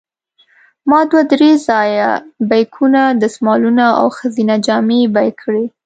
ما 0.89 0.99
دوه 1.09 1.21
درې 1.33 1.51
ځایه 1.67 2.09
بیکونه، 2.49 3.01
دستمالونه 3.21 3.85
او 3.99 4.07
ښځینه 4.17 4.55
جامې 4.65 5.01
بیه 5.15 5.33
کړې. 5.41 5.65